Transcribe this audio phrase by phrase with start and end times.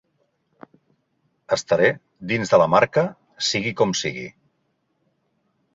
[1.57, 1.91] Estaré
[2.33, 3.05] dins de la marca
[3.53, 4.27] sigui com sigui.